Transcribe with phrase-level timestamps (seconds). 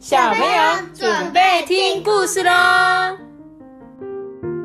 [0.00, 2.50] 小朋友准备听故事喽！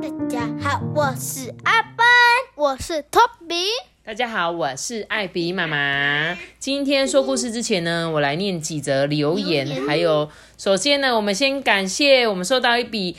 [0.01, 2.07] 大家好，我是阿班，
[2.55, 3.65] 我是 Toby。
[4.05, 6.37] 大家好，我是艾比妈妈。
[6.57, 9.85] 今天说故事之前呢，我来念几则留言。
[9.85, 13.17] 还有，首先呢，我们先感谢我们收到一笔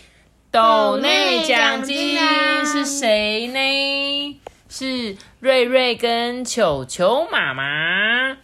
[0.51, 2.19] 斗内奖金，
[2.65, 4.41] 是谁呢？
[4.71, 8.39] 是瑞瑞跟球球妈妈。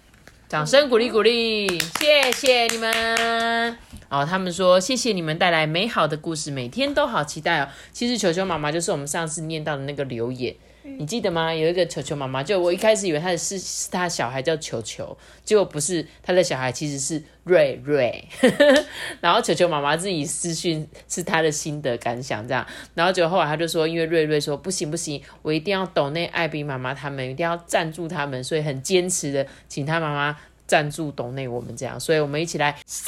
[0.53, 1.67] 掌声鼓励鼓励，
[1.99, 3.75] 谢谢你们
[4.11, 4.23] 哦！
[4.23, 7.69] 他们说谢谢你们带来美好的故事，每天都好期待哦。
[7.91, 10.55] 其实球球妈妈就是我们上次念到的那个留言，
[10.85, 11.55] 你记得吗？
[11.55, 18.29] 有一个球球妈妈，就我一开始以为他的是是他小孩叫球球，结果不是他的小孩，其实是瑞瑞。
[19.21, 30.37] 然后球球妈妈自己私讯是他的心得感想这样，然后就后来他就说，因为瑞瑞说不行不行，我一定要抖内艾比妈妈他们一定要赞助他们，所以很坚持的请他妈妈。
[30.65, 33.05] 赞助董内我们这样，所以我们一起来，谢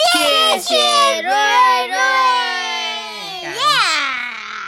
[0.60, 0.74] 谢
[1.22, 1.30] 瑞
[1.88, 1.96] 瑞，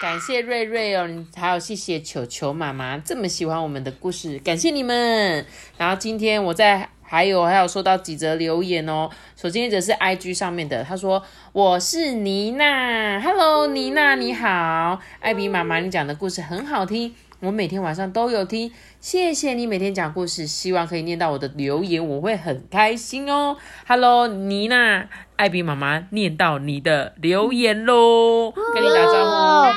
[0.00, 5.44] 感谢瑞瑞哦，还有谢谢球球妈妈这么喜欢我们的故事，感谢你们。
[5.78, 17.14] 然后今天我在还有还有收到几则留言哦，首先一则是 IG 上面的，他说我是妮娜，Hello 妮娜你好，艾比妈妈你讲的故事很好听。
[17.40, 23.58] 我每天晚上都有听，谢谢你每天讲故事，希望可以念到我的留言，我会很开心哦。
[23.86, 25.06] Hello，妮娜，
[25.36, 29.72] 艾比妈妈念到你的留言喽，跟你打招呼。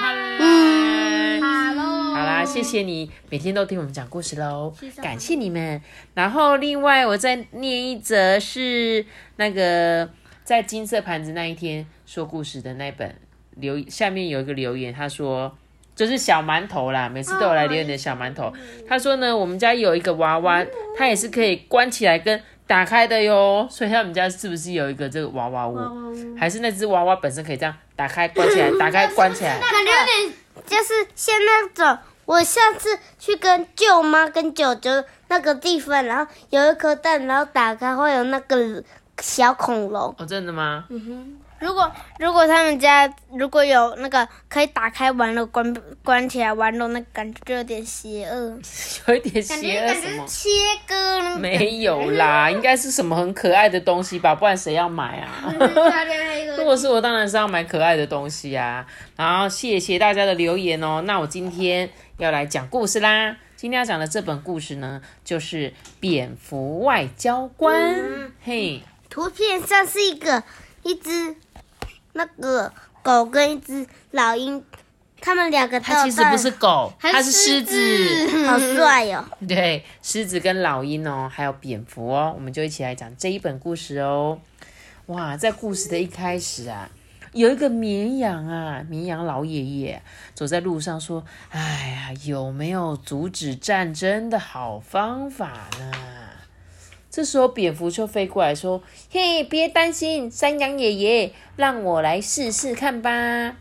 [1.41, 5.81] Hello，好啦，谢谢你每天都听我们讲故事喽，感谢你们。
[6.13, 10.09] 然后另外我再念一则，是那个
[10.45, 13.13] 在金色盘子那一天说故事的那本
[13.57, 15.57] 留下面有一个留言，他说。
[15.99, 18.53] 就是小馒头啦，每次都有来留言的小馒头。
[18.87, 20.65] 他说呢，我们家有一个娃娃，
[20.97, 23.67] 它也是可以关起来跟打开的哟。
[23.69, 25.77] 所以他们家是不是有一个这个娃娃屋？
[26.39, 29.59] 还是那只娃娃本身可以这样打开关起来， 打开关起来？
[29.59, 30.33] 感觉有点
[30.65, 38.81] 就是像那种，我上次去跟舅妈跟舅舅那个地方，然后有一颗蛋，然后打开会有那个
[39.19, 40.15] 小恐龙。
[40.17, 40.85] 哦，真的吗？
[40.87, 41.37] 嗯哼。
[41.59, 48.59] 如果如果他们家如果有那个可以打开玩的关关起来玩的，那感觉就有点邪恶，
[49.07, 50.25] 有一点邪恶什么？
[50.27, 50.49] 切
[50.87, 51.37] 割？
[51.37, 55.53] 没有啦， 应该是什么很可爱的东西吧，不然谁要买啊？
[56.57, 58.85] 如果是我，当然是要买可爱的东西啊。
[59.15, 61.01] 然后谢谢大家的留言哦。
[61.05, 63.35] 那我今天要来讲故事啦。
[63.55, 65.69] 今天要讲的这本故事呢，就是
[65.99, 67.95] 《蝙蝠外交官》。
[68.41, 70.43] 嘿，图片上是一个
[70.83, 71.35] 一只。
[72.13, 72.73] 那个
[73.03, 74.61] 狗跟一只老鹰，
[75.21, 79.23] 他们两个它其实不是狗，它是狮子，好帅哦！
[79.47, 84.39] 对，狮子跟老鹰哦，还有蝙蝠哦，我们就一起来讲这一本故事哦。
[85.05, 86.89] 哇，在故事的一开始啊，
[87.31, 90.01] 有一个绵羊啊，绵羊老爷爷
[90.33, 95.91] 走在路上说：“哎呀，有没有阻止战争的好方法呢？”
[97.11, 103.57] 这时候，蝙蝠就飞过来说：“嘿，别担心，山羊爷爷，让我来试试看吧。”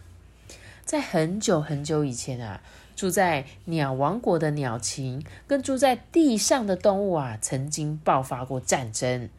[0.84, 2.60] 在很久很久以前啊，
[2.94, 9.31] 住在鸟王国的鸟禽跟住在地上的动物啊，曾经爆发过战争。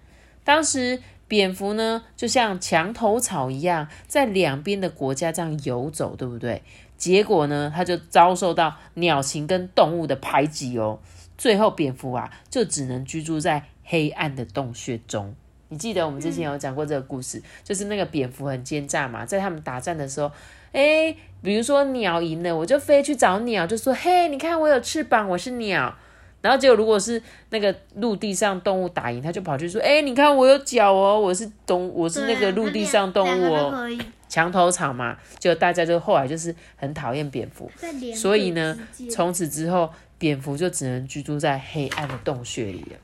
[0.43, 6.63] 当时，蝙蝠呢，就像墙头草一样，在两边的国家这样游走，对不对？
[6.97, 10.99] 结果呢，它就遭受到鸟禽跟动物的排挤哦。
[11.37, 13.65] 最后，蝙蝠啊，就只能居住在。
[13.91, 15.33] 黑暗的洞穴中，
[15.69, 20.31] 你记得我们之前有讲过这个故事，就是那个蝙蝠很奸诈嘛，在他们打战的时候，
[20.71, 25.93] 哎，比如说鸟赢了，我就飞去找鸟，就说：“嘿，你看我有翅膀，我是鸟。”
[26.41, 33.89] 然后结果如果是那个陆地上动物打赢，他就跑去说：“哎，你看我有脚哦，我是动，我是那个陆地上动物哦，
[34.29, 37.69] 墙头草嘛。”就大家就后来就是很讨厌蝙蝠，
[38.15, 38.77] 所以呢，
[39.09, 42.97] 从此之后，蝙蝠就只能居住在黑暗的洞穴里了。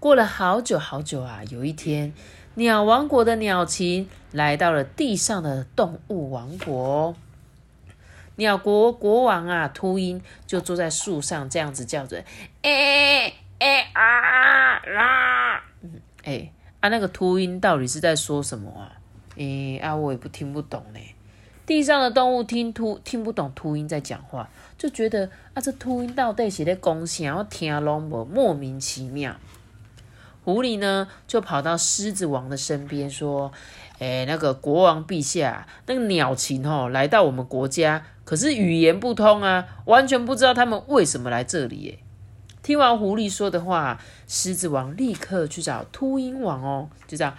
[0.00, 1.42] 过了好久好久啊！
[1.50, 2.14] 有一天，
[2.54, 7.14] 鸟王国的鸟禽来到了地上的动物王国。
[8.36, 12.24] 鸟国国王啊，秃鹰就坐在树上，这样子叫着
[12.64, 15.64] ：“哎哎啊啦！”
[16.24, 16.50] 哎
[16.80, 18.96] 啊，那个秃鹰到底是在说什么啊？
[19.36, 21.00] 哎啊，我也不听不懂呢。
[21.66, 24.48] 地上的动物听秃听不懂秃鹰在讲话，
[24.78, 27.36] 就觉得啊，这秃鹰到底是在讲啥？
[27.36, 29.36] 我听拢无，莫名其妙。
[30.52, 33.52] 狐狸呢，就跑到狮子王的身边说
[34.00, 42.02] ：“哎，那个国王陛下，那个鸟禽哦，来到我们国家，可是语言不通啊，完全不知道他们为什么来这里。”哎，
[42.62, 47.32] 听完狐狸说的话，狮子王立刻去找秃鹰王哦，就这样，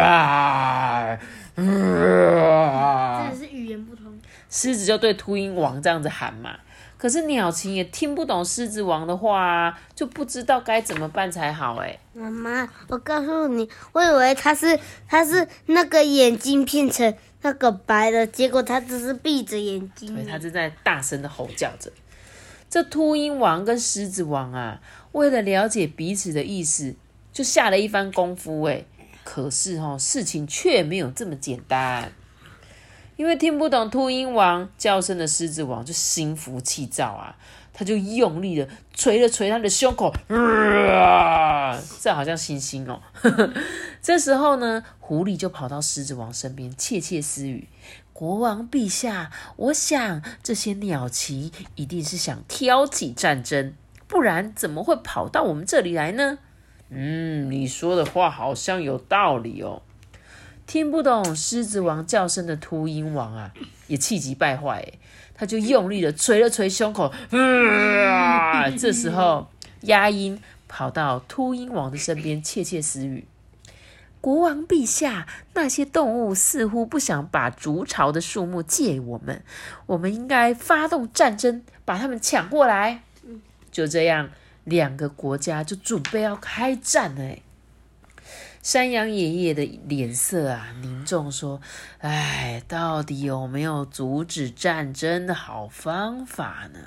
[0.00, 1.18] 啊，
[1.54, 4.18] 真的是语言不通。
[4.48, 6.56] 狮子就对秃鹰王这样子喊嘛。
[7.04, 11.98] 可是鸟禽也听不懂狮子王的话啊，就不知道该怎么办才好哎。
[12.14, 20.16] 妈妈，我告诉你，我以为他是他是那个眼睛变成那个白的，结果他只是闭着眼睛。
[20.16, 21.92] 对，他正在大声的吼叫着。
[22.70, 24.80] 这秃鹰王跟狮子王啊，
[25.12, 26.94] 为了了解彼此的意思，
[27.34, 28.82] 就下了一番功夫哎。
[29.24, 32.10] 可是哦，事情却没有这么简单。
[33.16, 37.36] 因为听不懂秃鹰王叫声的狮子王就心浮气躁啊，
[37.72, 43.00] 他就用力的捶了捶他的胸口，啊这好像星星哦。
[44.02, 47.68] 这时候呢，狐狸就跑到狮子王身边窃窃私语
[48.12, 53.74] ：“国王陛下，我想这些鸟禽一定是想挑起战争，
[54.06, 56.38] 不然怎么会跑到我们这里来呢？”
[56.90, 59.82] 嗯，你说的话好像有道理哦。
[60.66, 63.52] 听不懂狮子王叫声的秃鹰王啊，
[63.86, 64.92] 也气急败坏，
[65.34, 67.12] 他就用力的捶了捶胸口。
[68.78, 69.48] 这时候，
[69.82, 73.26] 鸭鹰跑到秃鹰王的身边，窃窃私语
[74.20, 79.42] ：“国王陛下，那些动物似乎不想把竹巢的树木借我们，
[79.86, 83.02] 我们应该发动战争，把他们抢过来。”
[83.70, 84.30] 就这样，
[84.64, 87.36] 两个国家就准备要开战了。
[88.64, 91.60] 山羊爷爷的脸色啊凝重，说
[92.00, 96.80] ：“哎，到底有没有阻止战争的好方法呢？”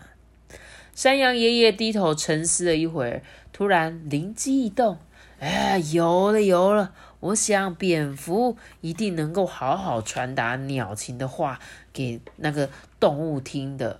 [0.95, 3.21] 山羊爷爷低头沉思了一会儿，
[3.53, 4.97] 突然灵机一动
[5.37, 6.95] ：“哎，有了，有了！
[7.19, 11.59] 我想蝙蝠一定能够好好传达鸟禽的话
[11.93, 13.99] 给那个动物听的。”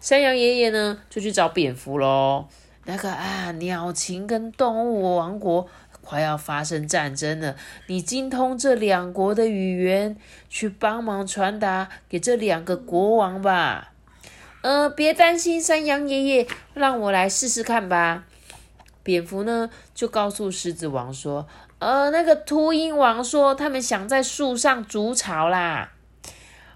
[0.00, 2.48] 山羊爷爷呢，就去找蝙蝠喽。
[2.86, 5.68] 那个啊，鸟禽跟动物王国。
[6.04, 7.56] 快要发生战争了，
[7.86, 10.16] 你精通这两国的语言，
[10.50, 13.92] 去帮忙传达给这两个国王吧。
[14.62, 18.24] 呃，别担心，山羊爷爷，让我来试试看吧。
[19.02, 21.46] 蝙蝠呢，就告诉狮子王说
[21.80, 25.92] ：“呃，那个秃鹰王说，他们想在树上筑巢啦。”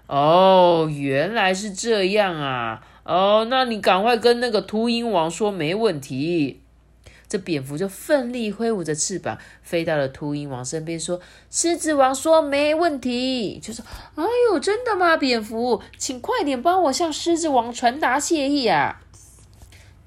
[0.07, 2.81] 哦，原来是这样啊。
[3.03, 6.61] 哦，那你赶快跟那个秃鹰王说，没问题。
[7.29, 11.19] 这蝙蝠就奋力挥舞着翅膀，飞到了秃鹰王身边，说
[11.51, 13.83] ：“狮子王说没问题。”就说
[14.15, 15.17] ：“哎呦，真的吗？
[15.17, 19.01] 蝙蝠，请快点帮我向狮子王传达谢意啊！”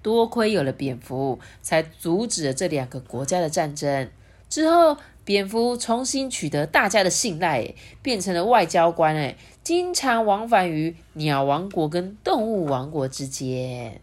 [0.02, 4.08] 多亏有了蝙蝠，才阻止了这两个国家的战争。
[4.48, 14.00] 之后，蝙蝠重新取得大家的信赖，变成了外交官，哎，经常往返于鸟王国跟动物王国之间。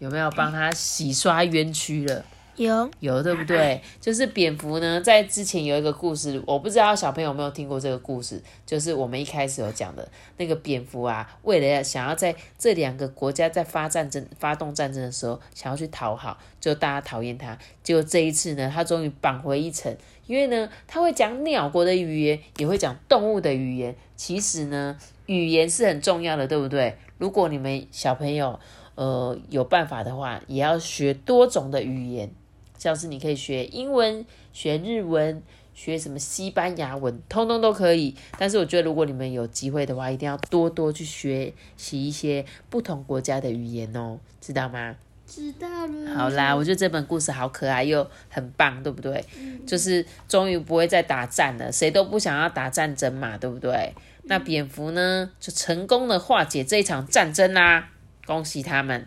[0.00, 2.24] 有没有帮他洗刷冤屈了？
[2.56, 3.80] 有有，对不对？
[4.00, 8.42] 就是蝙蝠呢，在之前有一个故事，我不知道小朋友有没有听过这个故事。
[8.66, 10.06] 就是我们一开始有讲的
[10.36, 17.56] 那个蝙蝠啊，为了要想要在这两个国家在发战争、发动战争的时候，想要去讨好，就大家讨厌他。
[17.82, 23.94] 结果这一次呢，他终于扳回一城，因为呢，他会讲鸟国的语言，也会讲动物的语言。
[24.16, 26.98] 其实呢，语言是很重要的，对不对？
[27.16, 28.58] 如果你们小朋友，
[29.00, 32.30] 呃，有办法的话，也要学多种的语言，
[32.76, 35.42] 像是你可以学英文、学日文、
[35.72, 38.14] 学什么西班牙文，通通都可以。
[38.38, 44.94] 但是我觉得，如果你们有机会的话，一定要多多去学习一些不同国家的语言哦，知道吗？
[45.26, 46.14] 知道了。
[46.14, 49.24] 好啦，我觉得这本故事好可爱又很棒，对不对？
[49.66, 53.94] 就是终于不会再打战了，谁都不想要打战争嘛，对不对？
[54.24, 57.88] 那蝙蝠呢，就成功的化解这一场战争啦。
[58.26, 59.06] 恭喜他们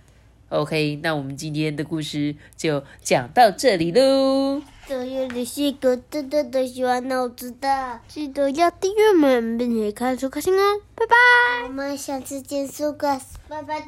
[0.49, 4.61] ，OK，那我们今天的故事就讲到这里喽。
[4.85, 11.15] 这里是个真的的喜欢脑子的，记得要订阅我们，并且开出开心哦，拜拜。
[11.65, 13.17] 我们下次见，苏哥，
[13.47, 13.79] 拜拜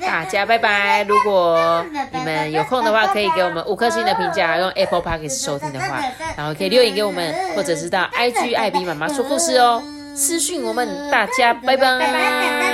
[0.00, 1.04] 大家拜拜。
[1.04, 6.02] 如果你们有空的话，可以给我们五颗星的评价，用 Apple Podcast 收听的话，
[6.36, 9.80] 然后可以留言给我们，或者是到 IG 艾比妈妈说故事哦，
[10.16, 12.73] 私讯我们，大家拜拜。